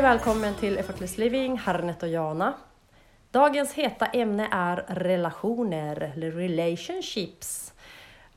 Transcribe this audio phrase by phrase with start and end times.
[0.00, 2.54] Och välkommen till Effortless Living, Harnet och Jana.
[3.30, 7.72] Dagens heta ämne är relationer, eller relationships.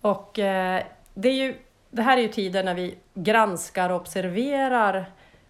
[0.01, 0.83] Och eh,
[1.13, 1.55] det, är ju,
[1.89, 5.05] det här är ju tider när vi granskar och observerar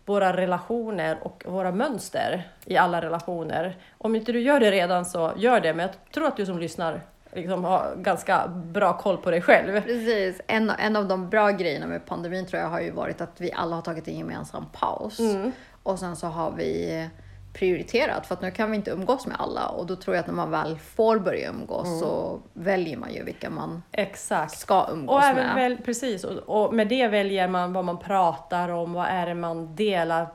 [0.05, 3.77] våra relationer och våra mönster i alla relationer.
[3.97, 6.59] Om inte du gör det redan så gör det, men jag tror att du som
[6.59, 7.01] lyssnar
[7.35, 9.81] liksom har ganska bra koll på dig själv.
[9.81, 10.41] Precis.
[10.47, 13.51] En, en av de bra grejerna med pandemin tror jag har ju varit att vi
[13.51, 15.19] alla har tagit en gemensam paus.
[15.19, 15.51] Mm.
[15.83, 17.09] Och sen så har vi
[17.53, 20.27] prioriterat för att nu kan vi inte umgås med alla och då tror jag att
[20.27, 21.99] när man väl får börja umgås Mm.
[21.99, 24.57] så väljer man ju vilka man Exakt.
[24.57, 25.55] ska umgås Och även med.
[25.55, 29.33] väl, precis, och, och med det väljer man vad man pratar om, vad är det
[29.35, 30.27] man delar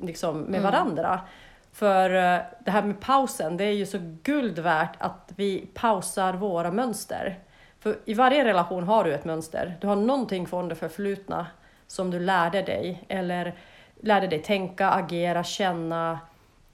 [0.00, 0.62] liksom, med Mm.
[0.72, 1.20] varandra.
[1.72, 6.32] För eh, det här med pausen, det är ju så guld värt att vi pausar
[6.32, 7.38] våra mönster.
[7.80, 9.76] För i varje relation har du ett mönster.
[9.80, 11.46] Du har någonting från det förflutna
[11.86, 13.54] som du lärde dig, eller
[14.02, 16.20] lärde dig tänka, agera, känna,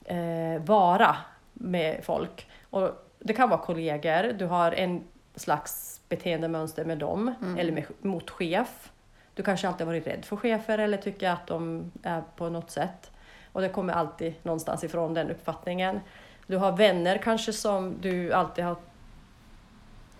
[0.05, 1.17] eh, vara
[1.53, 2.51] med folk.
[2.71, 8.31] Och det kan vara kollegor, du har en slags beteendemönster med dem, eller med, mot
[8.31, 8.93] chef.
[9.34, 13.11] Du kanske alltid varit rädd för chefer eller tycker att de är på något sätt.
[13.53, 16.01] Och det kommer alltid någonstans ifrån den uppfattningen.
[16.47, 18.77] Du har vänner kanske som du alltid har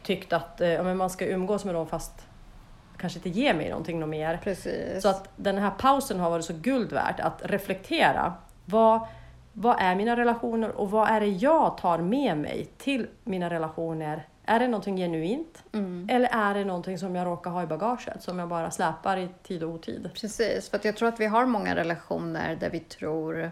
[0.03, 2.28] tyckt att eh, man ska umgås med dem fast
[2.99, 4.41] kanske inte ge mig någonting något mer.
[4.45, 5.03] Precis.
[5.03, 8.35] Så att den här pausen har varit så guld värt att reflektera.
[8.65, 9.07] Vad,
[9.53, 14.27] vad är mina relationer och vad är det jag tar med mig till mina relationer?
[14.45, 15.65] Är det någonting genuint?
[15.73, 16.09] Mm.
[16.11, 19.29] Eller är det någonting som jag råkar ha i bagaget som jag bara släpar i
[19.43, 20.11] tid och otid?
[20.15, 23.51] Precis, för jag tror att vi har många relationer där vi tror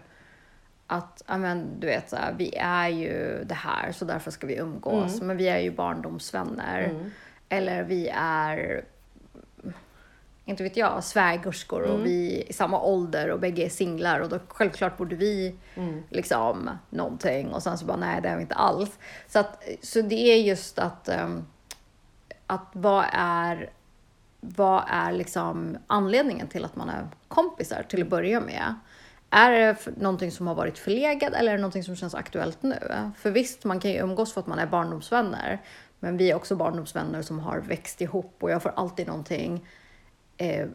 [0.87, 4.47] att, ja men du vet, så här, vi är ju det här så därför ska
[4.47, 5.15] vi umgås.
[5.15, 5.27] Mm.
[5.27, 6.93] Men vi är ju barndomsvänner.
[7.49, 8.85] Eller vi är,
[10.47, 11.95] inte vet jag, svägerskor Mm.
[11.99, 15.55] och vi är i samma ålder och bägge är singlar och då självklart borde vi
[15.75, 16.03] Mm.
[16.09, 18.99] liksom någonting och sen så bara nej det är vi inte alls.
[19.27, 21.45] Så, att, så det är just att, ehm,
[22.47, 23.69] att vad är
[24.39, 28.75] vad är liksom anledningen till att man är kompisar till att börja med?
[29.29, 32.79] Är det någonting som har varit förlegat eller är det någonting som känns aktuellt nu?
[33.17, 35.61] För visst, man kan ju umgås för att man är barndomsvänner.
[35.99, 39.67] Men vi är också barndomsvänner som har växt ihop och jag får alltid någonting
[40.37, 40.65] eh,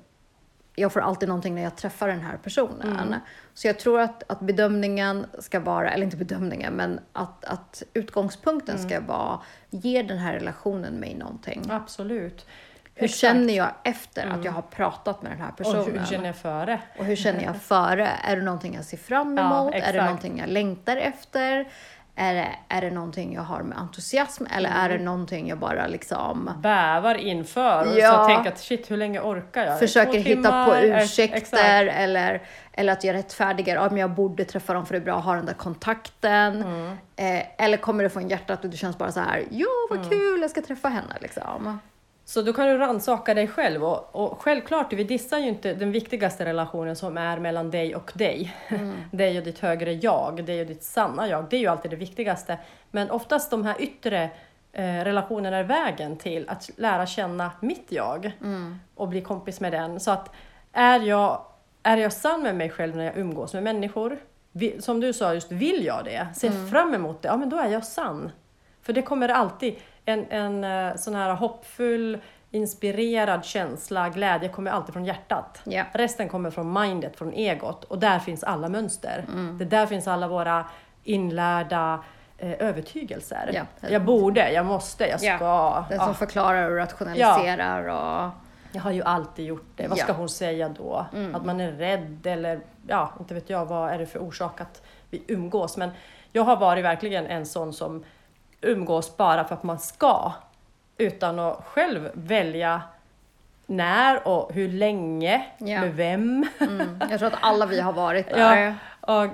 [0.75, 3.15] jag får alltid någonting när jag träffar den här personen.
[3.55, 8.79] Så jag tror att, att bedömningen ska vara, eller inte bedömningen, men att, att utgångspunkten
[8.79, 9.41] ska vara,
[9.71, 11.63] ger den här relationen mig någonting?
[11.71, 12.47] Absolut.
[12.95, 13.21] Hur Exakt.
[13.21, 15.99] känner jag efter att jag har pratat med den här Och personen?
[15.99, 16.81] hur känner jag före?
[16.99, 18.09] Och hur känner jag före?
[18.09, 19.75] Är det någonting jag ser fram Ja, emot?
[19.75, 21.69] är det någonting jag längtar efter?
[22.17, 24.45] Är det, är det någonting jag har med entusiasm?
[24.57, 24.99] Eller är Mm.
[24.99, 28.11] det någonting jag bara liksom Bävar inför och Ja.
[28.19, 29.79] så tänker att shit hur länge orkar jag?
[29.79, 30.75] försöker hitta på?
[30.75, 31.63] Eh, ursäkter Exakt.
[31.97, 32.43] eller,
[32.73, 35.25] eller att jag rättfärdigar, ja men jag borde träffa dem för det är bra att
[35.25, 36.63] ha den där kontakten.
[36.63, 36.97] Mm.
[37.17, 40.11] Eh, eller kommer det från hjärtat och det känns bara så här, ja vad Mm.
[40.11, 41.81] kul, jag ska träffa henne liksom.
[42.33, 45.93] Så då kan du rannsaka dig själv och, och självklart, vi dissar ju inte den
[45.93, 48.57] viktigaste relationen som är mellan dig och dig.
[49.11, 51.47] dig och ditt högre jag, dig och ditt sanna jag.
[51.51, 52.59] Det är ju alltid det viktigaste.
[52.91, 54.31] Men oftast de här yttre
[54.73, 58.33] eh, relationerna är vägen till att lära känna mitt jag
[58.95, 60.01] och bli kompis med den.
[60.01, 60.35] Så att
[60.73, 61.45] är jag,
[61.83, 64.19] är jag sann med mig själv när jag umgås med människor?
[64.79, 66.27] Som du sa, just vill jag det?
[66.35, 67.29] Ser fram emot det?
[67.29, 68.31] Ja, men då är jag sann.
[68.83, 72.19] För det kommer alltid, en, en eh, sån här hoppfull,
[72.51, 75.61] inspirerad känsla, glädje kommer alltid från hjärtat.
[75.65, 75.85] Ja.
[75.93, 77.85] Resten kommer från mindet, från egot.
[77.85, 79.25] Och där finns alla mönster.
[79.29, 79.59] Mm.
[79.59, 80.65] Det där finns alla våra
[81.05, 82.05] inlärda
[82.39, 83.51] eh, övertygelser.
[83.55, 83.89] Ja.
[83.89, 85.29] Jag borde, jag måste, jag ska.
[85.29, 88.31] Ja, Den som Ja, förklarar och rationaliserar och
[88.73, 89.89] jag har ju alltid gjort det.
[89.89, 90.11] Vad ska Ja.
[90.11, 90.21] Mm.
[90.21, 91.07] hon säga då?
[91.35, 94.83] Att man är rädd eller ja, inte vet jag vad är det för orsak att
[95.11, 95.77] vi umgås.
[95.77, 95.91] Men
[96.33, 98.05] jag har varit verkligen en sån som
[98.63, 100.33] umgås bara för att man ska.
[100.99, 102.83] Utan att själv välja
[103.67, 105.81] när och hur länge, Ja.
[105.81, 106.47] med vem.
[106.61, 108.75] mm, jag tror att alla vi har varit Ja, där.
[109.01, 109.27] och,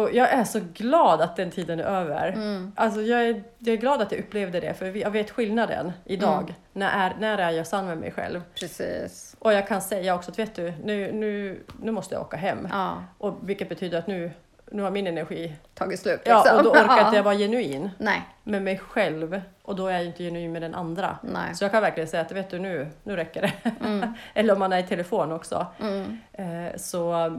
[0.00, 2.28] och jag är så glad att den tiden är över.
[2.32, 2.72] Mm.
[2.76, 6.40] Alltså jag, är, jag är glad att jag upplevde det, för jag vet skillnaden idag.
[6.42, 6.54] Mm.
[6.72, 8.42] När, är, när är jag sann med mig själv?
[8.60, 9.36] Precis.
[9.38, 12.68] Och jag kan säga också att vet du, nu, nu, nu måste jag åka hem.
[12.72, 14.30] Ja, Och vilket betyder att nu,
[14.74, 15.54] nu har min energi...
[15.74, 16.56] tagit slut Ja, liksom.
[16.58, 17.04] och då orkar Ja.
[17.04, 19.40] inte jag vara genuin Nej, med mig själv.
[19.62, 21.18] Och då är jag inte genuin med den andra.
[21.22, 21.54] nej.
[21.54, 23.52] Så jag kan verkligen säga att vet du, nu, nu räcker det.
[23.86, 24.14] Mm.
[24.34, 25.66] Eller om man är i telefon också.
[25.80, 26.18] Mm.
[26.32, 27.32] Eh, så,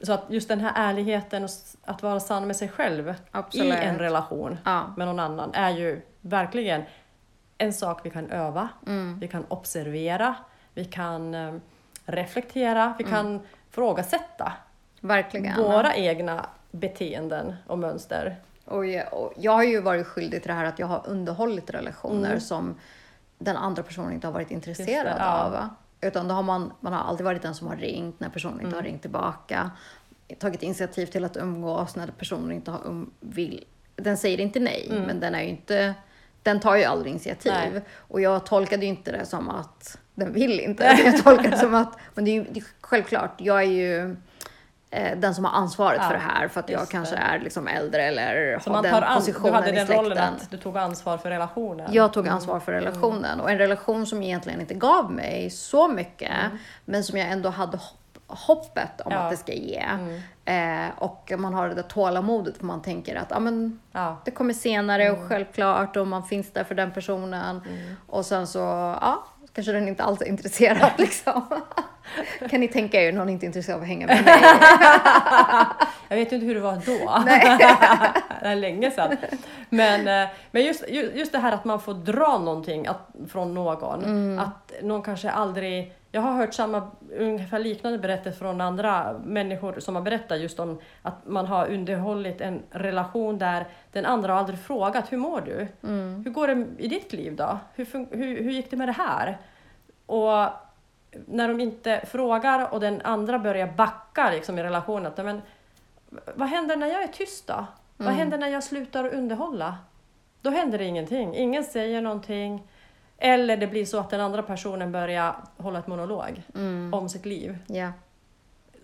[0.00, 1.50] så att just den här ärligheten och
[1.84, 3.74] att vara sann med sig själv Absolut.
[3.74, 4.94] i en relation Ja.
[4.96, 6.82] med någon annan är ju verkligen
[7.58, 9.18] en sak vi kan öva, Mm.
[9.20, 10.34] vi kan observera,
[10.74, 11.54] vi kan eh,
[12.04, 13.40] reflektera, vi kan
[13.70, 14.52] ifrågasätta
[15.00, 15.56] Verkligen.
[15.62, 18.36] våra egna beteenden och mönster.
[18.64, 21.70] Och jag, och jag har ju varit skyldig till det här att jag har underhållit
[21.70, 22.40] relationer Mm.
[22.40, 22.74] som
[23.38, 25.44] den andra personen inte har varit intresserad det, ja.
[25.44, 25.68] av.
[26.00, 28.66] Utan då har man, man har alltid varit den som har ringt när personen inte
[28.76, 28.84] har Mm.
[28.84, 29.70] ringt tillbaka.
[30.38, 33.64] Tagit initiativ till att umgås när personen inte har um, vill.
[33.96, 35.94] Den säger inte nej, men den är ju inte
[36.42, 37.52] den tar ju aldrig initiativ.
[37.52, 37.72] Mm.
[37.72, 37.82] Nej.
[37.96, 40.84] Och jag tolkade ju inte det som att den vill inte.
[41.04, 44.16] Jag tolkade det som att, men det är ju det är självklart, jag är ju
[45.16, 47.20] den som har ansvaret Ja, för det här för att jag kanske det.
[47.22, 50.18] är liksom äldre eller Så har man den tar an- du positionen hade den rollen
[50.18, 51.88] att du tog ansvar för relationen.
[51.92, 56.30] Jag tog ansvar för relationen och en relation som egentligen inte gav mig så mycket
[56.84, 59.18] men som jag ändå hade hopp, hoppet om Ja.
[59.18, 59.84] att det ska ge.
[60.44, 64.16] Eh, och man har det där tålamodet för man tänker att ah, men, Ja.
[64.24, 67.62] det kommer senare och självklart och man finns där för den personen.
[68.06, 68.58] Och sen så,
[69.00, 71.42] ja, kanske den inte alls är intresserad liksom.
[72.50, 74.34] kan ni tänka er någon inte är intresserad av att hänga med mig?
[76.08, 77.24] Jag vet inte hur det var då.
[78.42, 79.16] det är länge sedan.
[79.68, 83.54] Men, eh, men just, ju- just det här att man får dra någonting att, från
[83.54, 84.04] någon.
[84.04, 84.38] Mm.
[84.38, 85.92] Att någon kanske aldrig...
[86.12, 90.78] Jag har hört samma, ungefär liknande berättelser från andra människor som har berättat just om
[91.02, 95.68] att man har underhållit en relation där den andra har aldrig frågat hur mår du?
[95.82, 96.22] Mm.
[96.24, 97.58] Hur går det i ditt liv då?
[97.74, 99.38] Hur, hur, hur gick det med det här?
[100.06, 100.65] Och
[101.26, 105.06] när de inte frågar och den andra börjar backa liksom, i relationen.
[105.06, 105.42] Att, men,
[106.34, 107.66] vad händer när jag är tyst då?
[107.96, 109.76] Vad händer när jag slutar att underhålla?
[110.42, 111.34] Då händer det ingenting.
[111.36, 112.68] Ingen säger någonting.
[113.18, 116.42] Eller det blir så att den andra personen börjar hålla ett monolog
[116.92, 117.58] om sitt liv.
[117.66, 117.92] ja,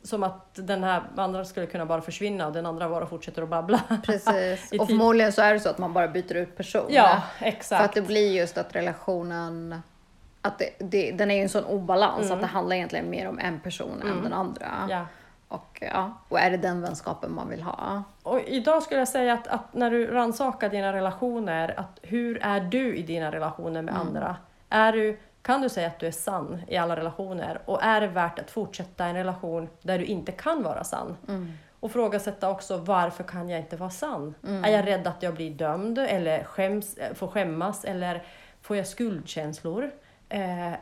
[0.03, 3.49] Som att den här andra skulle kunna bara försvinna och den andra bara fortsätter att
[3.49, 3.81] babbla.
[4.03, 4.73] precis.
[4.81, 6.87] Och förmodligen så är det så att man bara byter ut person.
[6.89, 7.85] Ja, För exakt.
[7.85, 9.83] att det blir just att relationen,
[10.43, 13.39] att det, det, den är ju en sån obalans att det handlar egentligen mer om
[13.39, 14.89] en person än den andra.
[14.91, 15.07] Ja.
[15.49, 18.03] Och, ja, och är det den vänskapen man vill ha?
[18.23, 22.61] Och idag skulle jag säga att, att när du rannsakar dina relationer, att hur är
[22.61, 24.37] du i dina relationer med andra?
[24.69, 27.61] Är du, kan du säga att du är sann i alla relationer?
[27.65, 31.17] Och är det värt att fortsätta en relation där du inte kan vara sann?
[31.81, 34.35] Och frågasätta också varför kan jag inte vara sann?
[34.65, 38.23] Är jag rädd att jag blir dömd eller skäms, eh, får skämmas eller
[38.63, 39.91] får jag skuldkänslor?
[40.33, 40.73] Eh,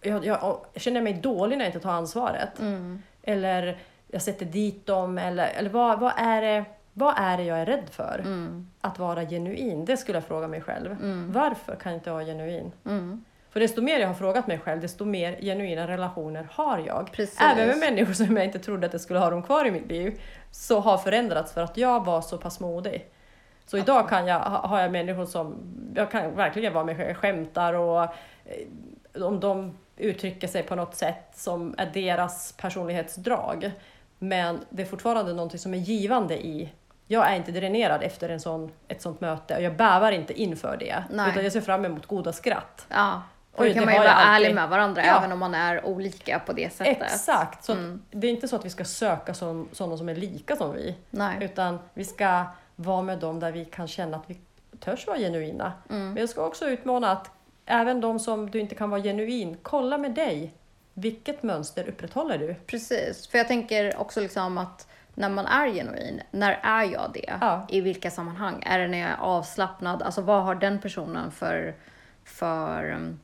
[0.00, 2.60] jag, jag, jag känner mig dålig när jag inte tar ansvaret.
[3.22, 3.78] Eller
[4.08, 5.18] jag sätter dit dem.
[5.18, 8.18] Eller, eller vad, vad, är det, vad är det jag är rädd för?
[8.18, 8.70] Mm.
[8.80, 9.84] Att vara genuin.
[9.84, 10.96] Det skulle jag fråga mig själv.
[11.32, 12.72] Varför kan jag inte vara genuin?
[12.84, 13.24] Mm.
[13.52, 17.12] För desto mer jag har frågat mig själv, desto mer genuina relationer har jag.
[17.12, 17.40] Precis.
[17.40, 19.86] Även med människor som jag inte trodde att jag skulle ha dem kvar i mitt
[19.86, 20.20] liv.
[20.50, 23.06] Så har förändrats för att jag var så pass modig.
[23.66, 25.54] Så idag kan jag, ha- har jag människor som,
[25.94, 30.94] jag kan verkligen vara med själv, skämtar och eh, om de uttrycker sig på något
[30.94, 33.70] sätt som är deras personlighetsdrag.
[34.18, 36.72] Men det är fortfarande någonting som är givande i
[37.06, 40.76] jag är inte dränerad efter en sån, ett sånt möte och jag bävar inte inför
[40.76, 41.04] det.
[41.10, 41.30] Nej.
[41.30, 42.86] Utan jag ser fram emot goda skratt.
[42.88, 43.22] Ja,
[43.56, 44.46] och då kan man ju vara alltid.
[44.46, 45.18] ärlig med varandra Ja.
[45.18, 47.02] även om man är olika på det sättet.
[47.02, 47.64] Exakt!
[47.64, 48.02] Så Mm.
[48.10, 50.96] det är inte så att vi ska söka som, sådana som är lika som vi.
[51.10, 51.36] Nej.
[51.40, 52.44] Utan vi ska
[52.76, 54.38] vara med dem där vi kan känna att vi
[54.80, 55.72] törs vara genuina.
[55.90, 56.08] Mm.
[56.08, 57.30] Men jag ska också utmana att
[57.66, 60.54] även de som du inte kan vara genuin, kolla med dig.
[60.94, 62.54] Vilket mönster upprätthåller du?
[62.54, 67.34] Precis, för jag tänker också liksom att när man är genuin, när är jag det?
[67.40, 67.66] Ja.
[67.68, 68.62] I vilka sammanhang?
[68.66, 70.02] Är det när jag är avslappnad?
[70.02, 71.74] Alltså vad har den personen för,
[72.24, 73.20] för um,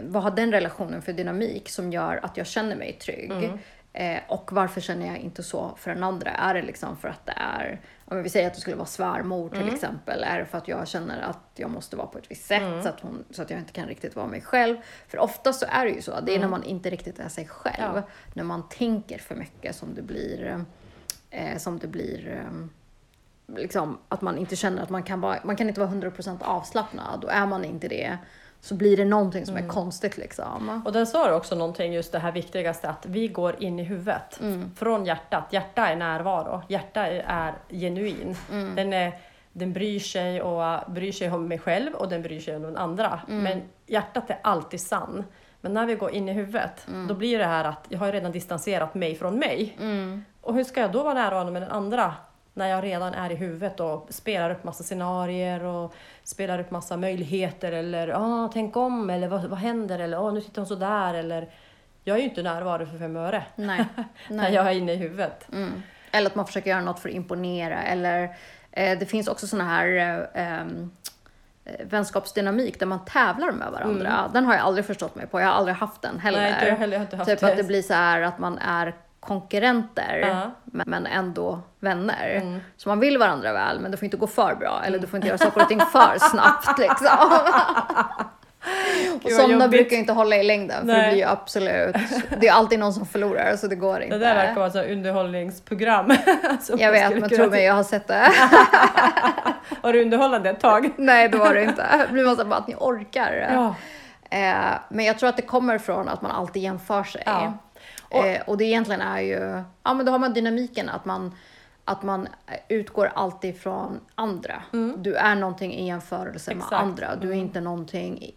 [0.00, 3.30] vad har den relationen för dynamik som gör att jag känner mig trygg?
[3.30, 3.58] Mm.
[3.92, 6.30] Eh, och varför känner jag inte så för den andra?
[6.30, 7.80] Är det liksom för att det är,
[8.16, 9.74] om vi säger att det skulle vara svärmor till Mm.
[9.74, 12.62] exempel, är det för att jag känner att jag måste vara på ett visst sätt
[12.62, 12.82] Mm.
[12.82, 14.76] så, att hon, så att jag inte kan riktigt vara mig själv?
[15.08, 17.46] För ofta så är det ju så, det är när man inte riktigt är sig
[17.48, 17.96] själv, Mm.
[17.96, 18.02] Ja.
[18.34, 20.64] när man tänker för mycket som det blir,
[21.30, 22.66] eh, som det blir eh,
[23.56, 27.24] liksom att man inte känner att man kan vara, man kan inte vara 100% avslappnad
[27.24, 28.18] och är man inte det
[28.64, 30.82] så blir det någonting som är konstigt liksom.
[30.84, 33.82] Och där sa du också någonting, just det här viktigaste, att vi går in i
[33.82, 34.40] huvudet.
[34.76, 35.44] Från hjärtat.
[35.50, 36.62] Hjärta är närvaro.
[36.68, 38.36] Hjärta är genuin.
[38.76, 39.12] Den, är,
[39.52, 42.76] den bryr sig och bryr sig om mig själv och den bryr sig om den
[42.76, 43.20] andra.
[43.42, 45.24] Men hjärtat är alltid sann.
[45.60, 48.32] Men när vi går in i huvudet, då blir det här att jag har redan
[48.32, 49.76] distanserat mig från mig.
[50.40, 52.14] Och hur ska jag då vara närvarande med den andra?
[52.54, 55.94] När jag redan är i huvudet och spelar upp massa scenarier och
[56.24, 60.40] spelar upp massa möjligheter eller ah, tänk om eller vad, vad händer eller ah, nu
[60.40, 61.48] sitter hon så där eller
[62.04, 63.86] jag är ju inte närvarande för fem öre Nej.
[64.28, 64.54] när Nej.
[64.54, 65.48] jag är inne i huvudet.
[65.52, 65.82] Mm.
[66.10, 67.82] Eller att man försöker göra något för att imponera.
[67.82, 68.36] Eller
[68.70, 70.90] eh, det finns också såna här eh, ehm,
[71.64, 74.30] eh, vänskapsdynamik där man tävlar med varandra.
[74.32, 75.40] Den har jag aldrig förstått mig på.
[75.40, 76.40] Jag har aldrig haft den heller.
[76.40, 76.92] Nej, inte jag heller.
[76.92, 77.46] Jag har inte haft typ det.
[77.46, 78.94] att det blir så här att man är
[79.26, 80.50] konkurrenter Ja.
[80.64, 82.40] men ändå vänner.
[82.42, 82.60] Mm.
[82.76, 85.16] Så man vill varandra väl men det får inte gå för bra eller du får
[85.16, 87.30] inte göra saker och ting för snabbt liksom.
[89.24, 91.96] och sådana brukar inte hålla i längden för det blir ju absolut,
[92.40, 94.18] det är alltid någon som förlorar så det går inte.
[94.18, 96.06] Det där verkar vara ett underhållningsprogram.
[96.78, 98.32] jag vet men tro mig jag har sett det.
[99.82, 100.90] Var det underhållande ett tag?
[100.96, 102.06] Nej det var det inte.
[102.08, 103.48] Det blir man bara att ni orkar.
[103.52, 103.74] Ja.
[104.38, 107.22] Eh, men jag tror att det kommer från att man alltid jämför sig.
[107.26, 107.52] Ja.
[108.12, 111.34] Och, eh, och det egentligen är ju, ja men då har man dynamiken att man,
[111.84, 112.28] att man
[112.68, 114.62] utgår alltid från andra.
[114.96, 116.64] Du är någonting i jämförelse med Mm.
[116.66, 116.72] Exakt.
[116.82, 116.88] Mm.
[116.90, 117.16] andra.
[117.16, 118.30] Du är inte någonting,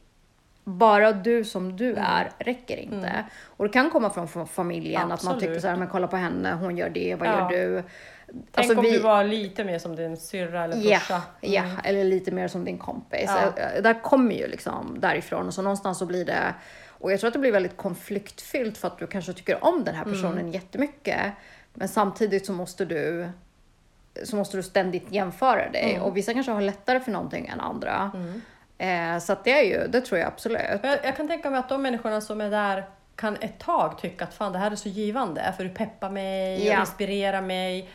[0.64, 2.04] bara du som du Mm.
[2.04, 3.26] är räcker inte.
[3.46, 5.62] Och det kan komma från fa- familjen, att man tycker Absolut.
[5.62, 7.52] så här, men kolla på henne, hon gör det, vad Ja.
[7.54, 7.84] gör du?
[8.28, 11.22] Tänk Alltså, om vi- du var lite mer som din syrra eller Ja, brorsa.
[11.42, 13.26] ja, eller lite mer som din kompis.
[13.58, 13.62] Ja.
[13.64, 16.54] Eh, Där kommer ju liksom därifrån och så någonstans så blir det
[17.06, 19.96] och jag tror att det blir väldigt konfliktfyllt för att du kanske tycker om den
[19.96, 20.52] här personen Mm.
[20.52, 21.20] jättemycket.
[21.74, 23.30] Men samtidigt så måste du
[24.24, 26.02] så måste du ständigt jämföra dig Mm.
[26.02, 28.12] och vissa kanske har lättare för någonting än andra.
[28.78, 30.62] Eh, så det är ju, det tror jag absolut.
[30.84, 32.86] Jag, jag kan tänka mig att de människorna som är där
[33.16, 36.68] kan ett tag tycka att fan det här är så givande för du peppar mig
[36.68, 36.74] Ja.
[36.74, 37.90] och inspirerar mig.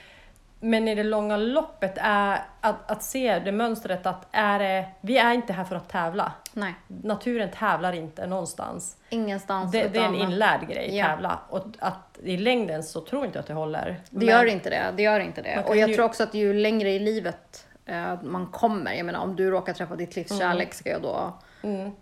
[0.62, 5.18] Men i det långa loppet är att, att se det mönstret att är det, vi
[5.18, 6.32] är inte här för att tävla.
[6.52, 8.96] Nej, Naturen tävlar inte någonstans.
[9.08, 9.72] ingenstans.
[9.72, 11.04] Det, det är en inlärd grej, Ja.
[11.06, 11.38] tävla.
[11.48, 14.00] Och att i längden så tror inte jag att det håller.
[14.10, 14.82] Det gör inte det.
[14.96, 15.64] Det gör inte det.
[15.68, 19.20] Och jag ju- tror också att ju längre i livet eh, man kommer, jag menar
[19.20, 21.38] om du råkar träffa ditt livs kärlek ska jag då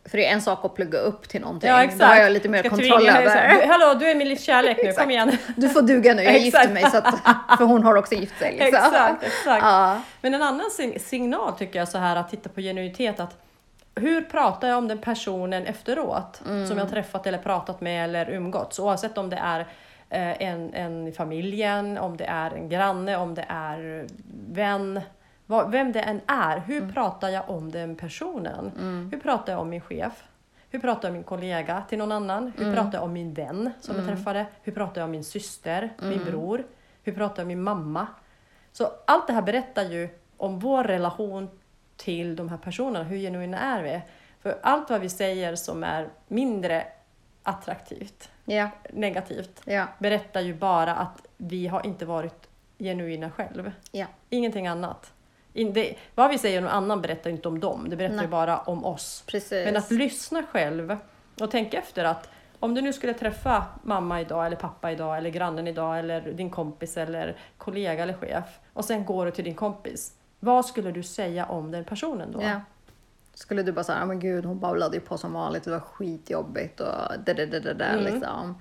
[0.04, 1.68] För det är en sak att plugga upp till någonting.
[1.70, 1.78] Mm.
[1.80, 2.00] Ja exakt.
[2.00, 3.54] Då har jag lite mer Ska kontroll här, över.
[3.62, 5.36] "Du- Hallå, du är min livs kärlek nu, kom igen.
[5.56, 6.90] Du får duga nu, jag gifter mig.
[6.90, 7.14] Så att,
[7.58, 8.50] för hon har också gift sig.
[8.52, 8.66] Liksom.
[8.68, 9.62] Exakt, exakt.
[9.64, 10.00] Ja.
[10.20, 13.36] Men en annan sig- signal tycker jag så här att titta på genuinitet att
[13.94, 16.66] hur pratar jag om den personen efteråt Mm.
[16.66, 19.60] som jag träffat eller pratat med eller umgåtts oavsett om det är
[20.10, 24.06] eh, en, en i familjen, om det är en granne, om det är
[24.48, 25.00] vän,
[25.48, 26.58] vad, vem det än är.
[26.58, 26.92] Hur Mm.
[26.94, 28.72] pratar jag om den personen?
[29.12, 30.24] Hur pratar jag om min chef?
[30.70, 32.52] Hur pratar jag om min kollega till någon annan?
[32.58, 34.46] Hur pratar jag om min vän som jag träffade?
[34.62, 36.66] Hur pratar jag om min syster, min bror?
[37.02, 38.06] Hur pratar jag om min mamma?
[38.72, 41.48] Så allt det här berättar ju om vår relation
[41.96, 44.00] till de här personerna, hur genuina är vi?
[44.42, 46.86] För allt vad vi säger som är mindre
[47.42, 53.72] attraktivt, Ja, negativt, ja, berättar ju bara att vi har inte varit genuina själv.
[53.92, 54.06] ja.
[54.30, 55.12] Ingenting annat.
[55.52, 58.24] In, det, vad vi säger om någon annan berättar inte om dem, det berättar Nej.
[58.24, 59.24] ju bara om oss.
[59.26, 59.64] Precis.
[59.64, 60.96] Men att lyssna själv
[61.40, 62.28] och tänka efter att
[62.60, 66.50] om du nu skulle träffa mamma idag eller pappa idag eller grannen idag eller din
[66.50, 70.12] kompis eller kollega eller chef och sen går du till din kompis.
[70.40, 72.42] Vad skulle du säga om den personen då?
[72.42, 72.60] Ja.
[73.34, 76.80] Skulle du bara säga, men gud hon bavlade ju på som vanligt, det var skitjobbigt
[76.80, 76.94] och
[77.26, 78.04] det, det, det, det, det Mm.
[78.04, 78.54] liksom.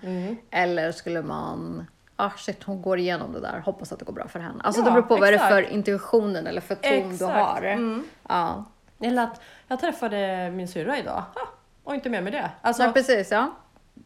[0.52, 1.86] Eller skulle man,
[2.20, 4.62] ah shit hon går igenom det där, hoppas att det går bra för henne.
[4.64, 5.54] Alltså Ja, det beror på vad är det exakt.
[5.54, 7.34] för intuitionen eller för ton du Exakt.
[7.34, 7.62] har.
[7.62, 8.04] Mm.
[8.30, 8.66] Ja.
[9.02, 11.48] Eller att jag träffade min syrra idag ah,
[11.84, 12.50] och inte mer med det.
[12.62, 13.52] Alltså, ja, precis ja.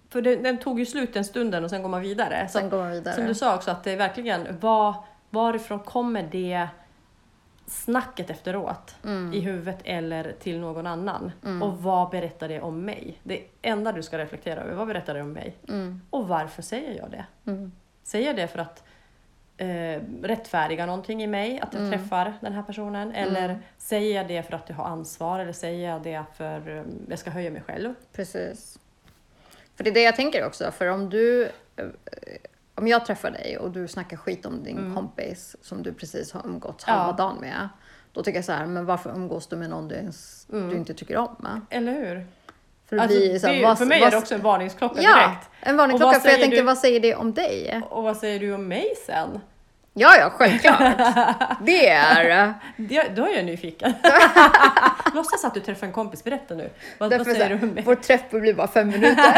[0.10, 2.48] för det, den tog ju slut den stunden och sen går man vidare.
[2.50, 3.16] Så Sen går man vidare.
[3.16, 4.96] Som du sa också, att det är verkligen var,
[5.30, 6.68] varifrån kommer det
[7.68, 9.34] snacket efteråt Mm.
[9.34, 11.32] i huvudet eller till någon annan?
[11.64, 13.20] Och vad berättar det om mig?
[13.24, 15.58] Det enda du ska reflektera över, vad berättar det om mig?
[15.70, 16.02] Mm.
[16.10, 17.26] Och varför säger jag det?
[18.14, 18.24] Mm.
[18.24, 18.84] Säger jag det för att
[19.58, 21.92] eh, rättfärdiga någonting i mig, att jag Mm.
[22.00, 23.12] träffar den här personen?
[23.12, 25.40] Eller säger jag det för att jag har ansvar?
[25.40, 27.94] Eller säger jag det för eh, jag ska höja mig själv?
[28.14, 28.80] Precis.
[29.76, 31.44] För det är det jag tänker också, för om du
[31.76, 31.86] eh,
[32.76, 36.46] om jag träffar dig och du snackar skit om din kompis som du precis har
[36.46, 36.98] umgåtts Mm.
[36.98, 37.04] Ja.
[37.04, 37.70] halva dagen med.
[38.14, 40.94] Då tycker jag så här, men varför umgås du med någon du, ens, du inte
[40.94, 41.60] tycker om?
[41.70, 42.28] Eller hur?
[42.92, 45.16] För, Alltså, blir så det, vad- för mig vad- är det också en varningsklocka Ja,
[45.16, 45.50] direkt.
[45.62, 46.20] en varningsklocka.
[46.20, 46.64] För jag tänker, du?
[46.64, 47.82] vad säger det om dig?
[47.90, 49.40] Och vad säger du om mig sen?
[49.94, 50.80] Ja, ja, självklart.
[51.66, 52.54] det är...
[52.78, 53.94] Det, då är jag nyfiken.
[55.16, 56.64] Låtsas att du träffar en kompis, berätta nu.
[56.98, 57.84] Vad, vad Därför säger du om mig?
[57.86, 59.34] vår träff blir bara fem minuter.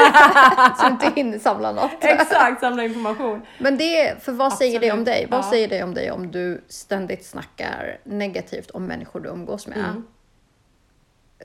[0.77, 1.91] så du inte hinner samla något.
[2.01, 3.41] Exakt, samla information.
[3.57, 5.05] Men det, för vad säger det om Absolut.
[5.05, 5.27] dig?
[5.29, 5.49] Vad Ja.
[5.49, 9.77] säger det om dig om du ständigt snackar negativt om människor du umgås med?
[9.77, 10.03] Mm.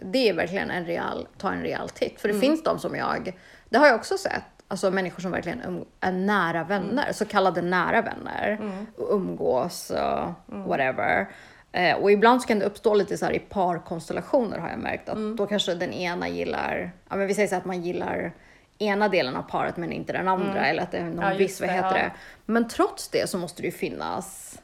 [0.03, 2.21] Det är verkligen en real, ta en rejäl titt.
[2.21, 2.41] För det Mm.
[2.41, 3.33] finns de som jag,
[3.69, 7.15] det har jag också sett, alltså människor som verkligen um, är nära vänner, Mm.
[7.15, 8.59] så kallade nära vänner,
[8.97, 10.69] och umgås och Mm.
[10.69, 11.29] whatever.
[11.73, 15.09] Eh, och ibland så kan det uppstå lite så här i parkonstellationer har jag märkt,
[15.09, 15.37] att Mm.
[15.37, 18.33] då kanske den ena gillar, ja men vi säger så att man gillar
[18.79, 21.31] ena delen av paret men inte den andra eller att det är någon Mm.
[21.33, 21.95] Ja, viss, vad det, heter ja.
[21.95, 22.11] det.
[22.47, 24.59] Men trots det så måste det ju finnas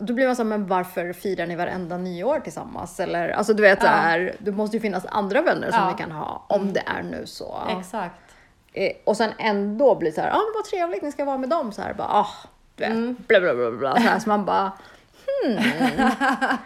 [0.00, 3.00] då blir man så här, men varför firar ni varenda nyår tillsammans?
[3.00, 3.88] Eller, alltså du vet Ja.
[3.88, 5.90] här, det måste ju finnas andra vänner som Ja.
[5.90, 7.58] ni kan ha om det är nu så.
[7.78, 8.14] Exakt.
[8.72, 11.72] Eh, och sen ändå blir så här, ah, vad trevligt ni ska vara med dem.
[11.72, 12.28] Så här, bara, ah,
[12.76, 13.16] du vet, Mm.
[13.28, 13.94] bla bla bla bla.
[13.96, 14.72] Så, här, så man bara,
[15.44, 15.56] hmm.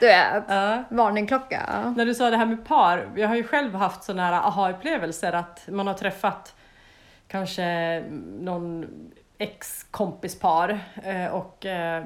[0.00, 0.82] Du vet, Ja.
[0.88, 1.92] varningklocka.
[1.96, 5.32] När du sa det här med par, jag har ju själv haft sådana här aha-upplevelser
[5.32, 6.54] att man har träffat
[7.28, 8.00] kanske
[8.40, 8.86] någon
[9.38, 12.04] ex-kompispar eh, och eh,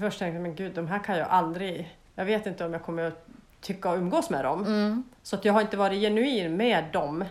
[0.00, 2.82] först tänkte jag, men gud, de här kan jag aldrig, jag vet inte om jag
[2.82, 3.26] kommer att
[3.60, 4.66] tycka och umgås med dem.
[4.66, 5.04] Mm.
[5.22, 7.24] Så att jag har inte varit genuin med dem.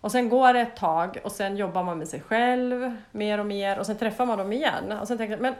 [0.00, 3.46] Och sen går det ett tag och sen jobbar man med sig själv mer och
[3.46, 4.92] mer och sen träffar man dem igen.
[4.92, 5.54] Och sen tänker jag, men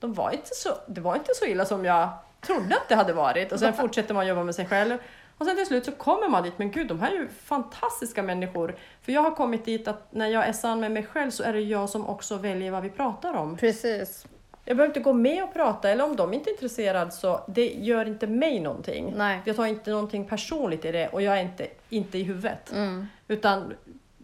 [0.00, 2.08] de var inte så, det var inte så illa som jag
[2.40, 3.52] trodde att det hade varit.
[3.52, 4.98] Och sen fortsätter man jobba med sig själv.
[5.38, 8.22] Och sen till slut så kommer man dit, men gud de här är ju fantastiska
[8.22, 8.76] människor.
[9.02, 11.52] För jag har kommit dit att när jag är sann med mig själv så är
[11.52, 13.56] det jag som också väljer vad vi pratar om.
[13.56, 14.26] Precis.
[14.70, 17.66] Jag behöver inte gå med och prata, eller om de inte är intresserade så det
[17.66, 19.14] gör inte mig någonting.
[19.16, 19.40] Nej.
[19.44, 22.72] Jag tar inte någonting personligt i det och jag är inte, inte i huvudet.
[22.72, 23.06] Mm.
[23.28, 23.72] Utan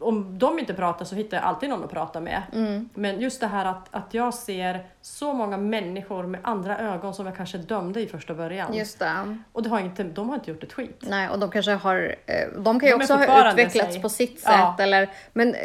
[0.01, 2.43] om de inte pratar så hittar jag alltid någon att prata med.
[2.55, 2.89] Mm.
[2.95, 7.27] Men just det här att, att jag ser så många människor med andra ögon som
[7.27, 8.75] jag kanske dömde i första början.
[8.75, 9.37] Just det.
[9.53, 11.05] Och det har inte, de har inte gjort ett skit.
[11.09, 14.03] Nej, och de kanske har, eh, de kan ju De också ha utvecklats sig.
[14.03, 14.53] på sitt sätt.
[14.53, 14.77] Ja.
[14.79, 15.61] Eller, men eh,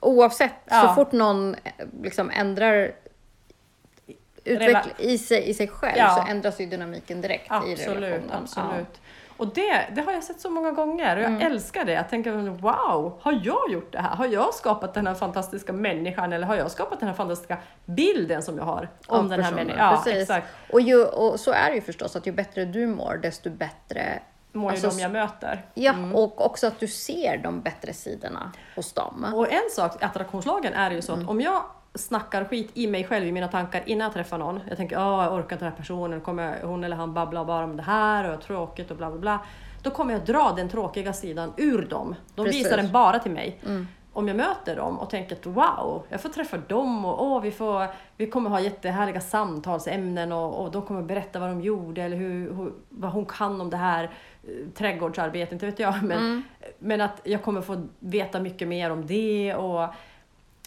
[0.00, 0.92] oavsett, så Ja.
[0.94, 1.70] fort någon eh,
[2.02, 2.90] liksom ändrar
[4.46, 6.24] utveckling i sig, i sig själv Ja.
[6.26, 8.30] så ändras ju dynamiken direkt i Absolut, relationen.
[8.42, 9.00] absolut.
[9.38, 11.42] Och det, det har jag sett så många gånger och jag Mm.
[11.52, 11.92] älskar det.
[11.92, 14.16] Jag tänker wow, har jag gjort det här?
[14.16, 18.42] Har jag skapat den här fantastiska människan eller har jag skapat den här fantastiska bilden
[18.42, 19.78] som jag har om Av den här människan?
[19.90, 20.22] Ja, Precis.
[20.22, 20.46] exakt.
[20.72, 24.18] Och, ju, och så är det ju förstås, att ju bättre du mår, desto bättre
[24.52, 25.64] Mår Alltså, ju de jag möter.
[25.74, 29.32] Ja, och också att du ser de bättre sidorna hos dem.
[29.34, 31.24] Och en sak, attraktionslagen är ju så Mm.
[31.24, 31.62] att om jag
[31.98, 34.60] snackar skit i mig själv, i mina tankar innan jag träffar någon.
[34.68, 37.64] Jag tänker, åh jag orkar inte den här personen, kommer hon eller han babbla bara
[37.64, 39.40] om det här och jag är tråkigt och bla bla bla.
[39.82, 42.14] Då kommer jag dra den tråkiga sidan ur dem.
[42.34, 42.64] De Precis.
[42.66, 43.60] visar den bara till mig.
[43.66, 43.88] Mm.
[44.12, 47.50] Om jag möter dem och tänker att wow, jag får träffa dem och åh, vi,
[47.50, 47.86] får,
[48.16, 52.54] vi kommer ha jättehärliga samtalsämnen och, och de kommer berätta vad de gjorde eller hur,
[52.54, 56.02] hur, vad hon kan om det här eh, trädgårdsarbetet, inte vet jag.
[56.02, 56.42] Men, Mm.
[56.78, 59.88] men att jag kommer få veta mycket mer om det och,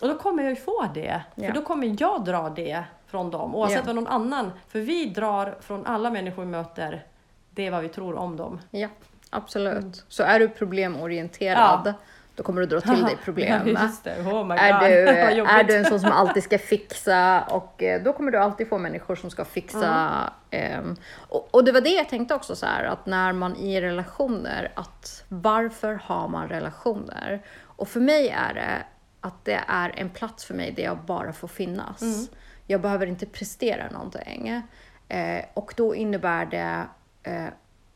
[0.01, 1.21] och då kommer jag ju få det.
[1.35, 1.47] Ja.
[1.47, 3.83] För då kommer jag dra det från dem oavsett Ja.
[3.85, 4.51] vad någon annan.
[4.67, 7.03] För vi drar från alla människor vi möter,
[7.51, 8.59] det är vad vi tror om dem.
[8.71, 8.87] Ja,
[9.29, 10.05] absolut.
[10.07, 11.93] Så är du problemorienterad, Ja.
[12.35, 13.67] då kommer du dra till dig problem.
[13.67, 13.73] Ja.
[14.17, 14.89] Oh Är
[15.35, 18.69] du, är du en sån som alltid ska fixa och eh, då kommer du alltid
[18.69, 20.09] få människor som ska fixa.
[20.49, 20.95] ehm,
[21.29, 24.71] och, och det var det jag tänkte också så här att när man i relationer,
[24.75, 27.41] att varför har man relationer?
[27.65, 28.83] Och för mig är det
[29.21, 32.29] att det är en plats för mig där jag bara får finnas.
[32.67, 34.61] Jag behöver inte prestera någonting.
[35.07, 36.87] Eh, och då innebär det
[37.23, 37.47] eh,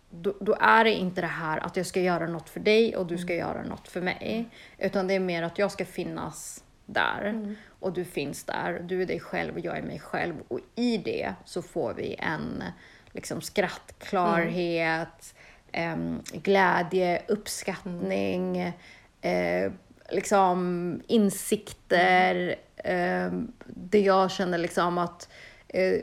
[0.09, 3.05] då, då är det inte det här att jag ska göra något för dig och
[3.05, 4.49] du ska göra något för mig.
[4.77, 8.79] Utan det är mer att jag ska finnas där och du finns där.
[8.83, 10.35] Du är dig själv och jag är mig själv.
[10.47, 12.63] Och i det så får vi en
[13.11, 15.35] liksom, skratt, klarhet,
[15.71, 18.57] em, glädje, uppskattning,
[19.21, 19.71] eh,
[20.09, 22.55] liksom insikter.
[22.75, 23.31] Eh,
[23.65, 25.29] det jag känner liksom att
[25.67, 25.99] eh,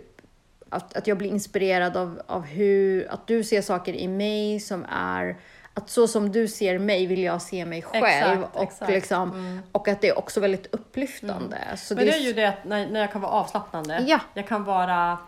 [0.71, 4.87] att, att jag blir inspirerad av, av hur, att du ser saker i mig som
[4.91, 5.37] är,
[5.75, 8.05] att så som du ser mig vill jag se mig själv.
[8.05, 8.83] Exakt, och, exakt.
[8.83, 8.95] Mm.
[8.95, 11.59] Liksom, och att det är också väldigt upplyftande.
[11.77, 14.05] Så Men det är ju det att när, när jag kan vara avslappnande.
[14.07, 14.21] Ja.
[14.35, 15.19] Jag kan vara...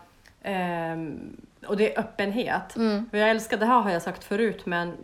[0.43, 2.75] ehm, och det är öppenhet.
[2.75, 3.09] Mm.
[3.11, 4.97] Och jag älskar, det här har jag sagt förut, men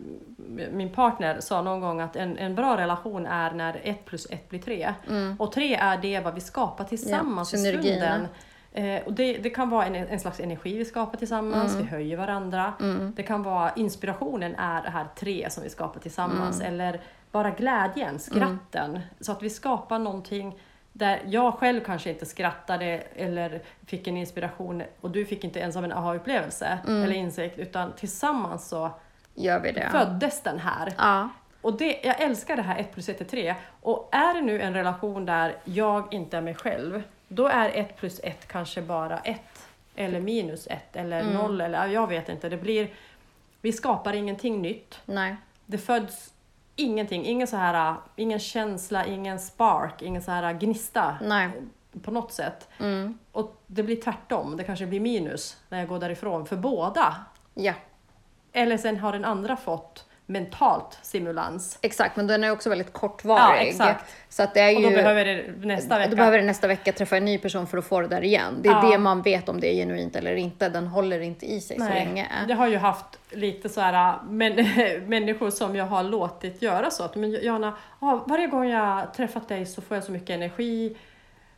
[0.72, 4.48] min partner sa någon gång att en, en bra relation är när ett plus ett
[4.48, 4.94] blir tre.
[5.38, 7.64] Och tre är det vad vi skapar tillsammans i Mm.
[7.72, 7.96] synergin.
[8.00, 8.26] stunden.
[8.72, 11.84] Eh, och det, det kan vara en, en slags energi vi skapar tillsammans, Mm.
[11.86, 12.72] vi höjer varandra.
[13.16, 16.60] Det kan vara inspirationen är det här tre som vi skapar tillsammans.
[16.60, 16.72] Mm.
[16.72, 17.00] Eller
[17.32, 19.00] bara glädjen, skratten.
[19.20, 20.58] Så att vi skapar någonting
[20.92, 22.84] där jag själv kanske inte skrattade
[23.16, 27.02] eller fick en inspiration och du fick inte ens av en aha-upplevelse Mm.
[27.02, 28.90] eller insikt utan tillsammans så
[29.42, 29.88] Gör vi det?
[29.92, 30.92] föddes den här.
[30.98, 31.28] Ja.
[31.60, 33.54] Och det, jag älskar det här 1 plus 1 är 3.
[33.80, 37.96] Och är det nu en relation där jag inte är mig själv, då är 1
[37.96, 39.40] plus 1 kanske bara 1
[39.96, 41.34] eller minus 1 eller Mm.
[41.34, 42.48] 0 eller jag vet inte.
[42.48, 42.88] Det blir,
[43.60, 45.00] vi skapar ingenting nytt.
[45.04, 45.36] Nej.
[45.66, 46.32] Det föds
[46.76, 51.50] ingenting, ingen så här, ingen känsla, ingen spark, ingen så här gnista Nej.
[52.02, 52.68] på något sätt.
[52.78, 53.18] Mm.
[53.32, 57.14] Och det blir tvärtom, det kanske blir minus när jag går därifrån för båda.
[57.54, 57.72] Ja.
[58.52, 61.78] Eller sen har den andra fått mentalt stimulans.
[61.82, 63.60] Exakt, men den är också väldigt kortvarig.
[63.60, 64.04] Ja, exakt.
[64.28, 64.88] Så att det är Och ju...
[64.90, 66.10] då behöver det nästa vecka.
[66.10, 68.58] Då behöver det nästa vecka träffa en ny person för att få det där igen.
[68.62, 68.90] Det är Ja.
[68.90, 70.68] det man vet om det är genuint eller inte.
[70.68, 72.26] Den håller inte i sig så länge.
[72.48, 74.54] Jag har ju haft lite så här men,
[75.08, 77.04] människor som jag har låtit göra så.
[77.04, 77.74] Att, men Jana,
[78.26, 80.96] varje gång jag träffat dig så får jag så mycket energi.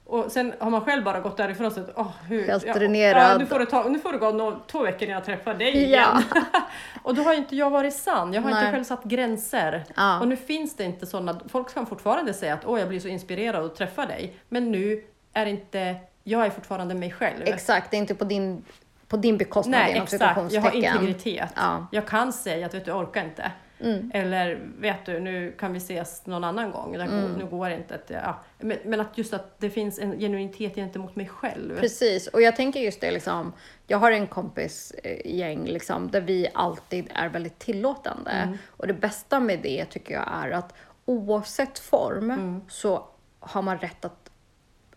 [0.04, 3.32] Och sen har man själv bara gått därifrån och sagt, oh, hur, Helt ja, dränerad.
[3.32, 5.54] Ja, nu, får det ta, nu får det gå nå- två veckor innan jag träffar
[5.54, 6.22] dig igen.
[7.02, 8.32] och då har inte jag varit sann.
[8.32, 8.60] Jag har Nej.
[8.60, 9.84] inte själv satt gränser.
[9.96, 10.20] Ja.
[10.20, 13.08] Och nu finns det inte sådana, folk kan fortfarande säga att åh jag blir så
[13.08, 14.36] inspirerad att träffa dig.
[14.48, 17.42] Men nu är inte, jag är fortfarande mig själv.
[17.44, 18.64] Exakt, det är inte på din,
[19.08, 20.52] på din bekostnad Nej, exakt.
[20.52, 21.50] Jag har integritet.
[21.56, 21.86] Ja.
[21.92, 23.50] Jag kan säga att vet du, jag orkar inte.
[23.83, 24.11] Mm.
[24.14, 26.92] Eller vet du, nu kan vi ses någon annan gång.
[26.92, 27.33] Det Mm.
[27.33, 27.95] Nu går det inte.
[27.95, 28.40] Att, ja.
[28.59, 31.81] men, men att just att det finns en genuinitet gentemot mig själv.
[31.81, 33.53] Precis, och jag tänker just det liksom.
[33.87, 38.31] Jag har en kompis eh, gäng liksom, där vi alltid är väldigt tillåtande.
[38.31, 38.59] Mm.
[38.68, 42.61] Och det bästa med det tycker jag är att oavsett form Mm.
[42.68, 43.05] så
[43.40, 44.31] har man rätt att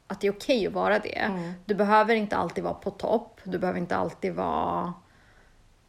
[0.08, 1.18] att det är okej att vara det.
[1.18, 1.54] Mm.
[1.66, 3.42] Du behöver inte alltid vara på topp.
[3.44, 4.94] Du behöver inte alltid vara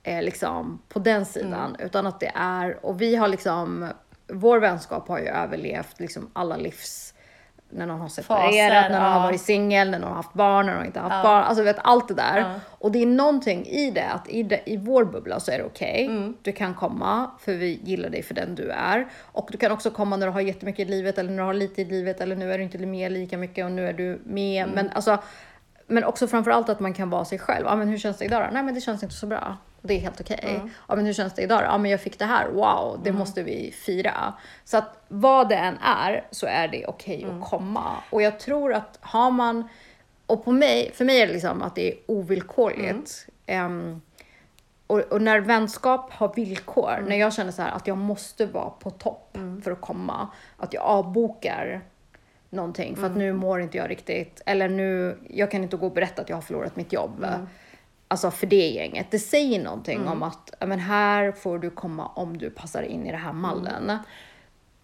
[0.07, 1.69] eh, liksom på den sidan.
[1.75, 1.87] Mm.
[1.87, 3.88] Utan att det är, och vi har liksom,
[4.27, 7.14] vår vänskap har ju överlevt liksom alla livs
[7.71, 9.27] när någon har separerat, Faser, när någon har ja.
[9.27, 11.31] varit singel, när någon har haft barn, när någon inte har haft Ja.
[11.31, 11.45] barn.
[11.45, 12.38] Alltså vet allt det där.
[12.38, 12.55] Ja.
[12.79, 15.64] Och det är någonting i det, att i, det, i vår bubbla så är det
[15.64, 16.07] okej.
[16.07, 16.37] Mm.
[16.42, 19.09] Du kan komma för vi gillar dig för den du är.
[19.33, 21.55] Och du kan också komma när du har jättemycket i livet eller när du har
[21.55, 24.21] lite i livet eller nu är du inte med lika mycket och nu är du
[24.25, 24.62] med.
[24.62, 24.75] Mm.
[24.75, 25.19] Men alltså,
[25.87, 27.66] men också framförallt att man kan vara sig själv.
[27.66, 28.49] Ja, men hur känns det idag då?
[28.53, 29.57] Nej, men det känns inte så bra.
[29.87, 30.40] Det är helt okej.
[30.42, 30.70] Mm.
[30.88, 31.64] Ja, men hur känns det idag då?
[31.64, 32.49] Ja, men jag fick det här.
[32.49, 34.35] Wow, det måste vi fira.
[34.64, 37.42] Så att vad det än är så är det okej Mm.
[37.42, 37.92] att komma.
[38.11, 39.68] Och jag tror att har man,
[40.27, 43.27] och på mig, för mig är det liksom att det är ovillkorligt.
[43.46, 44.01] Ehm,
[44.87, 48.70] och, och när vänskap har villkor, när jag känner så här att jag måste vara
[48.70, 51.81] på topp för att komma, att jag avbokar
[52.51, 55.92] någonting för att nu mår inte jag riktigt, eller nu, jag kan inte gå och
[55.92, 57.27] berätta att jag har förlorat mitt jobb.
[58.09, 59.07] Alltså för det gänget.
[59.11, 63.07] Det säger någonting om att ja, men här får du komma om du passar in
[63.07, 63.99] i den här mallen.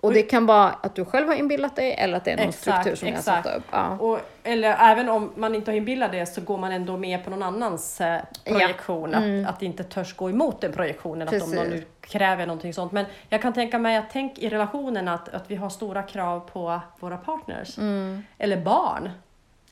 [0.00, 2.48] Och det kan vara att du själv har inbillat dig eller att det är någon
[2.48, 3.46] Exakt, struktur som jag har exakt.
[3.46, 3.64] satt upp.
[3.70, 3.98] Ja.
[3.98, 7.30] Och, eller även om man inte har inbillat det så går man ändå med på
[7.30, 9.14] någon annans eh, projektion.
[9.14, 11.28] Att, att inte törs gå emot den projektionen.
[11.28, 11.54] Att om Precis.
[11.54, 12.92] någon nu kräver någonting sånt.
[12.92, 16.40] Men jag kan tänka mig att tänk i relationen att, att vi har stora krav
[16.40, 17.78] på våra partners.
[18.38, 19.10] Eller barn.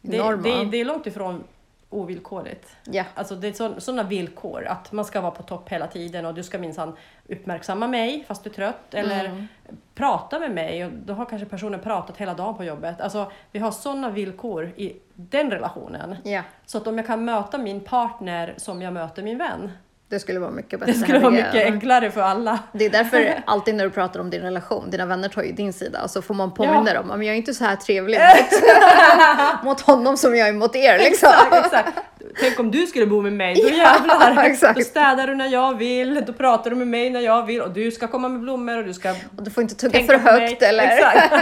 [0.01, 1.45] Det, det, det är långt ifrån
[1.91, 2.77] ovillkorligt.
[2.85, 3.05] Ja.
[3.15, 6.43] Alltså det är sådana villkor, att man ska vara på topp hela tiden och du
[6.43, 6.97] ska minsann
[7.29, 9.49] uppmärksamma mig fast du är trött eller Mm.
[9.95, 13.01] prata med mig och då har kanske personen pratat hela dagen på jobbet.
[13.01, 16.17] Alltså vi har sådana villkor i den relationen.
[16.25, 19.71] ja, Så att om jag kan möta min partner som jag möter min vän,
[20.11, 20.93] det skulle vara mycket bättre.
[20.93, 22.59] det skulle vara mycket enklare för alla.
[22.73, 25.73] Det är därför alltid när du pratar om din relation, dina vänner tar ju din
[25.73, 29.65] sida och så får man påminna dem om jag är inte så här trevlig mot,
[29.65, 30.99] mot honom som jag är mot er.
[30.99, 31.29] Liksom.
[31.29, 31.99] Exakt, exakt.
[32.41, 34.45] Tänk om du skulle bo med mig, då Ja, jävlar!
[34.45, 34.79] exakt.
[34.79, 37.71] Då städar du när jag vill, då pratar du med mig när jag vill och
[37.71, 40.41] du ska komma med blommor och du ska Och du får inte tugga för mig.
[40.49, 41.35] högt eller Exakt.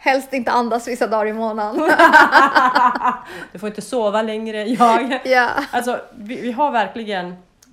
[0.00, 1.90] helst inte andas vissa dagar i månaden.
[3.52, 5.20] Du får inte sova längre än jag.
[5.24, 5.48] ja.
[5.70, 7.23] Alltså, vi, vi har verkligen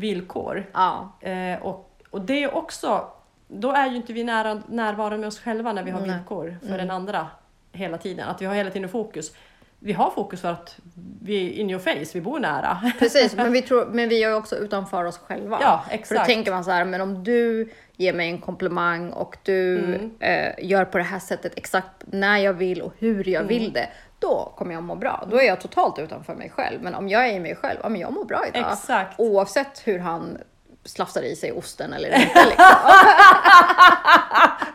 [0.01, 0.65] villkor.
[0.73, 3.07] ja, Eh, och, och det är också,
[3.47, 6.09] då är ju inte vi nära, närvarande med oss själva när vi har Nej.
[6.09, 7.27] villkor för den andra
[7.71, 8.27] hela tiden.
[8.29, 9.31] Att vi har hela tiden fokus.
[9.83, 10.77] Vi har fokus för att
[11.21, 12.77] vi är in your face, vi bor nära.
[12.99, 13.35] precis.
[13.35, 15.57] Men vi, tror, men vi ju också utanför oss själva.
[15.61, 16.25] Ja, För då exakt.
[16.25, 20.11] tänker man så här, men om du ger mig en komplimang och du Mm.
[20.19, 23.47] eh, gör på det här sättet exakt när jag vill och hur jag Mm.
[23.47, 23.87] vill det,
[24.21, 25.27] då kommer jag må bra.
[25.31, 26.81] Då är jag totalt utanför mig själv.
[26.81, 28.71] Men om jag är i mig själv, ja men jag mår bra idag.
[28.71, 29.19] Exakt.
[29.19, 30.37] Oavsett hur han
[30.85, 32.45] slafsar i sig osten eller inte.
[32.45, 32.65] Liksom.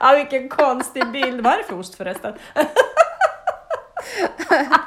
[0.00, 1.40] Ja, vilken konstig bild.
[1.40, 2.34] Vad är det för ost förresten?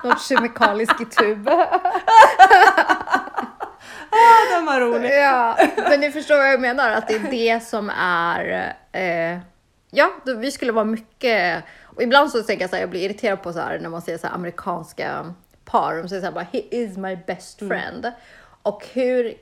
[0.03, 1.45] Något kemikalisk i tub.
[4.51, 5.11] Den var rolig.
[5.19, 8.73] Ja, men ni förstår vad jag menar, att det är det som är...
[8.91, 9.37] Eh,
[9.91, 11.63] ja, då, vi skulle vara mycket...
[11.83, 14.01] Och ibland så tänker jag så här, jag blir irriterad på så här när man
[14.01, 15.33] ser så här amerikanska
[15.65, 18.11] par, de säger så här bara “he is my best friend”.
[18.61, 19.33] Och hur...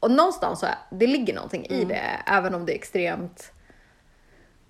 [0.00, 3.50] Och någonstans så, är- det ligger någonting i det, även om det är extremt...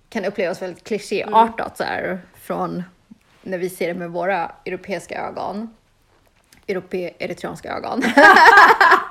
[0.09, 2.83] Kan upplevas väldigt klichéartat så här, från
[3.41, 5.75] när vi ser det med våra europeiska ögon.
[6.67, 8.03] Europe, eritreanska ögon.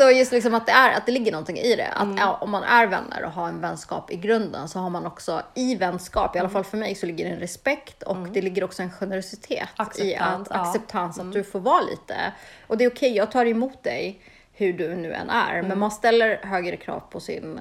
[0.00, 1.88] Så just liksom att det, är, att det ligger någonting i det.
[1.88, 2.28] Att Mm.
[2.40, 5.74] om man är vänner och har en vänskap i grunden så har man också i
[5.76, 6.36] vänskap, Mm.
[6.36, 8.90] i alla fall för mig, så ligger det en respekt och det ligger också en
[8.90, 10.60] generositet i Acceptans, att ja.
[10.68, 12.32] acceptans att du får vara lite.
[12.66, 14.22] Och det är okej, jag tar emot dig
[14.52, 15.54] hur du nu än är.
[15.54, 15.68] Mm.
[15.68, 17.60] Men man ställer högre krav på sin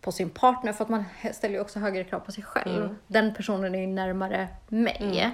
[0.00, 2.82] på sin partner för att man ställer ju också högre krav på sig själv.
[2.82, 2.96] Mm.
[3.06, 5.30] Den personen är ju närmare mig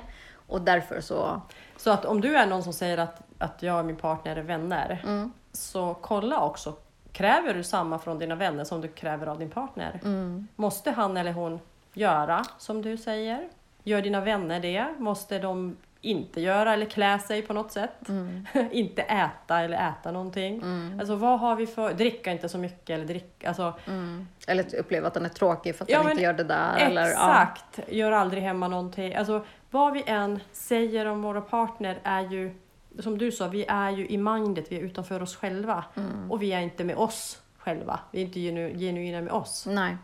[0.47, 1.41] och därför så...
[1.77, 4.43] Så att om du är någon som säger att, att jag och min partner är
[4.43, 5.33] vänner, Mm.
[5.53, 6.75] Så kolla också.
[7.13, 10.01] Kräver du samma från dina vänner som du kräver av din partner?
[10.05, 10.49] Mm.
[10.57, 11.61] Måste han eller hon
[11.95, 13.49] göra som du säger?
[13.85, 14.87] Gör dina vänner det?
[14.99, 18.09] Måste de inte göra eller klä sig på något sätt?
[18.09, 18.47] Mm.
[18.71, 20.63] inte äta eller äta någonting?
[21.01, 21.95] Alltså vad har vi för...
[21.95, 23.49] Dricka inte så mycket eller dricka...
[23.49, 24.29] Alltså, Mm.
[24.47, 26.77] Eller uppleva att den är tråkig för att Ja, den men inte gör det där.
[26.77, 27.09] Eller, ja.
[27.09, 27.81] Exakt!
[27.89, 29.15] Gör aldrig hemma någonting.
[29.15, 32.55] Alltså, vad vi än säger om våra partner är ju,
[32.99, 35.85] som du sa, vi är ju i mindet, vi är utanför oss själva.
[35.97, 36.31] Mm.
[36.31, 38.01] Och vi är inte med oss själva.
[38.11, 39.67] Vi är inte genu, genuina med oss.
[39.67, 39.97] Nej.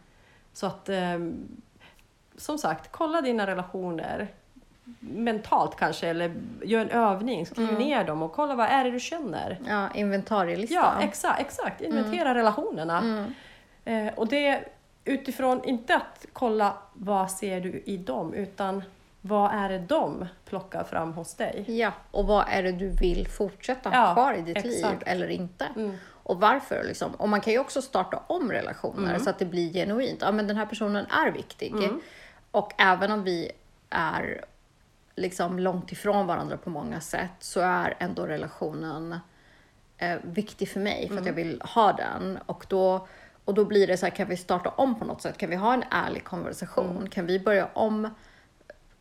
[0.53, 1.49] Så att, ehm,
[2.37, 4.29] som sagt, kolla dina relationer
[5.01, 7.79] mentalt kanske, eller gör en övning, skriv Mm.
[7.83, 9.59] ner dem och kolla vad är det du känner.
[9.69, 10.75] Ja, inventarielista.
[10.75, 11.81] Ja, exakt, exakt.
[11.81, 12.99] inventera relationerna.
[12.99, 13.33] Mm.
[13.85, 14.65] Eh, och det
[15.05, 18.83] utifrån, inte att kolla vad ser du i dem, utan
[19.27, 21.65] vad är det de plockar fram hos dig?
[21.69, 25.03] Ja, och vad är det du vill fortsätta ha Ja, kvar i ditt liv exakt.
[25.07, 25.67] eller inte?
[25.77, 25.97] Mm.
[26.09, 26.85] Och varför?
[26.85, 27.15] Liksom.
[27.15, 29.21] Och man kan ju också starta om relationer Mm.
[29.21, 30.19] så att det blir genuint.
[30.21, 31.75] Ja, men den här personen är viktig.
[32.51, 33.51] Och även om vi
[33.91, 34.45] är
[35.17, 39.19] liksom långt ifrån varandra på många sätt så är ändå relationen
[39.99, 42.39] eh, viktig för mig för att jag vill ha den.
[42.47, 43.07] Och då,
[43.45, 45.39] och då blir det så här, kan vi starta om på något sätt?
[45.39, 47.09] Kan vi ha en ärlig konversation?
[47.11, 48.09] Kan vi börja om?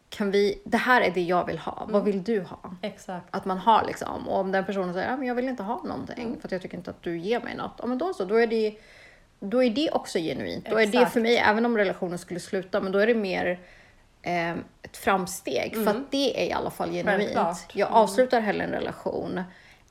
[0.10, 1.88] Kan vi, det här är det jag vill ha.
[1.90, 2.76] Vad vill du ha?
[2.82, 3.28] Exakt.
[3.32, 6.38] Att man har liksom, och om den personen säger att jag vill inte ha någonting
[6.40, 7.74] för att jag tycker inte att du ger mig något.
[7.78, 8.78] Ja men då så, då är det,
[9.40, 10.66] då är det också genuint.
[10.70, 11.14] Då är det Exakt.
[11.14, 13.60] för mig, även om relationen skulle sluta, men då är det mer
[14.22, 15.74] eh, ett framsteg.
[15.74, 17.22] För att det är i alla fall genuint.
[17.22, 17.76] Självklart.
[17.76, 19.42] Jag avslutar hellre en relation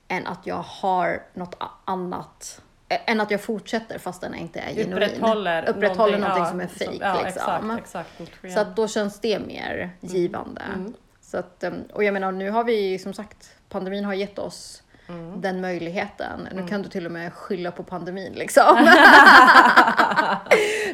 [0.08, 2.62] än att jag har något annat.
[2.94, 4.92] Eh, Än att jag fortsätter fast den inte är genuin.
[4.92, 6.98] Upprätthåller, Upprätthåller någonting, ja, som är fejk.
[7.00, 7.70] Ja, liksom.
[7.70, 8.18] exakt, exakt.
[8.20, 8.52] Något sken.
[8.52, 10.62] Så att då känns det mer givande.
[10.74, 10.94] Mm.
[11.20, 14.80] Så att, um, och jag menar, nu har vi som sagt, pandemin har gett oss
[15.08, 15.40] Mm.
[15.40, 16.48] den möjligheten.
[16.54, 18.76] Nu kan du till och med skylla på pandemin liksom.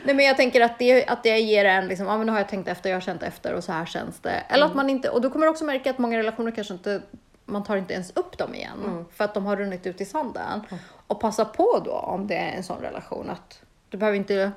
[0.05, 2.39] Nej men jag tänker att det, att det ger en liksom, ja men nu har
[2.39, 4.31] jag tänkt efter, jag har känt efter och så här känns det.
[4.49, 4.69] Eller Mm.
[4.71, 7.03] att man inte, och då kommer du också märka att många relationer kanske inte,
[7.51, 8.79] man tar inte ens upp dem igen.
[8.87, 9.05] Mm.
[9.13, 10.61] För att de har runnit ut i sanden.
[11.07, 14.53] Och passa på då om det är en sån relation att du behöver inte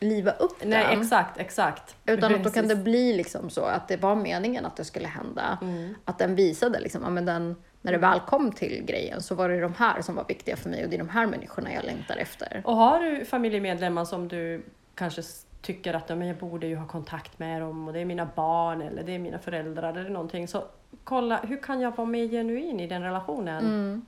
[0.00, 1.00] liva upp Nej, den.
[1.00, 1.96] exakt, exakt.
[2.06, 5.08] Utan att då kan det bli liksom så att det var meningen att det skulle
[5.08, 5.58] hända.
[5.62, 5.94] Mm.
[6.04, 9.48] Att den visade liksom, ja, men den, när det väl kom till grejen så var
[9.48, 11.84] det de här som var viktiga för mig och det är de här människorna jag
[11.84, 12.62] längtar efter.
[12.64, 14.62] Och har du familjemedlemmar som du
[14.94, 15.22] kanske
[15.62, 18.82] tycker att men jag borde ju ha kontakt med dem och det är mina barn
[18.82, 20.48] eller det är mina föräldrar eller någonting.
[20.48, 20.64] Så
[21.04, 23.64] kolla, hur kan jag vara mer genuin i den relationen?
[23.64, 24.06] Mm.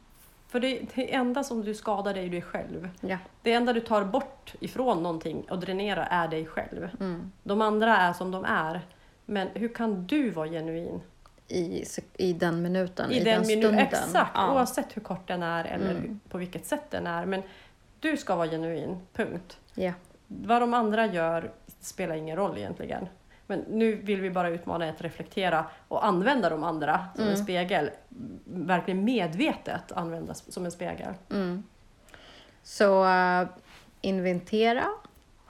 [0.49, 2.89] För det, det enda som du skadar är dig själv.
[3.01, 3.19] Ja.
[3.43, 6.89] Det enda du tar bort ifrån någonting och dränerar är dig själv.
[7.01, 7.33] Mm.
[7.43, 8.81] De andra är som de är.
[9.27, 11.01] Men hur kan du vara genuin?
[11.49, 13.79] I, I den minuten, i, I den, den minu- stunden.
[13.79, 14.53] Exakt, Ja.
[14.55, 16.21] oavsett hur kort den är eller Mm.
[16.29, 17.27] på vilket sätt den är.
[17.27, 17.43] Men
[18.01, 19.59] du ska vara genuin, punkt.
[19.75, 19.93] Ja.
[20.43, 23.07] Vad de andra gör spelar ingen roll egentligen.
[23.47, 27.35] Men nu vill vi bara utmana er att reflektera och använda de andra som Mm.
[27.35, 27.91] en spegel.
[28.45, 31.15] Verkligen medvetet använda som en spegel.
[31.31, 31.63] Mm.
[32.63, 33.47] Så uh,
[34.01, 34.85] inventera,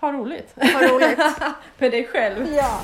[0.00, 0.54] Ha roligt!
[0.56, 1.18] ha roligt.
[1.78, 2.46] Med dig själv.
[2.52, 2.80] ja.